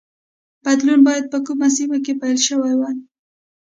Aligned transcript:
بدلون 0.63 0.99
باید 1.07 1.25
په 1.31 1.37
کومه 1.45 1.67
سیمه 1.77 1.97
کې 2.05 2.13
پیل 2.21 2.37
شوی 2.47 2.73
وای. 2.77 2.97